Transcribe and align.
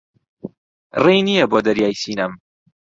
ڕێی 1.03 1.21
نییە 1.27 1.45
بۆ 1.51 1.57
دەریای 1.65 1.99
سینەم 2.01 2.33